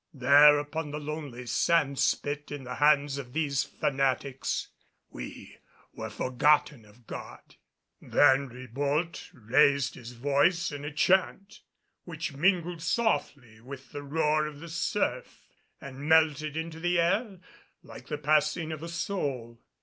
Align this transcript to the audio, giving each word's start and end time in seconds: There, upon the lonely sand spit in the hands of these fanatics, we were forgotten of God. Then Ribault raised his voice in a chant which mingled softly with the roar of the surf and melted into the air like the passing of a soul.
There, 0.15 0.57
upon 0.57 0.89
the 0.89 0.99
lonely 0.99 1.45
sand 1.45 1.99
spit 1.99 2.51
in 2.51 2.63
the 2.63 2.73
hands 2.73 3.19
of 3.19 3.33
these 3.33 3.63
fanatics, 3.63 4.69
we 5.11 5.59
were 5.93 6.09
forgotten 6.09 6.85
of 6.85 7.05
God. 7.05 7.57
Then 8.01 8.47
Ribault 8.47 9.29
raised 9.31 9.93
his 9.93 10.13
voice 10.13 10.71
in 10.71 10.83
a 10.85 10.91
chant 10.91 11.61
which 12.03 12.33
mingled 12.33 12.81
softly 12.81 13.59
with 13.61 13.91
the 13.91 14.01
roar 14.01 14.47
of 14.47 14.59
the 14.59 14.69
surf 14.69 15.45
and 15.79 16.09
melted 16.09 16.57
into 16.57 16.79
the 16.79 16.99
air 16.99 17.37
like 17.83 18.07
the 18.07 18.17
passing 18.17 18.71
of 18.71 18.81
a 18.81 18.89
soul. 18.89 19.61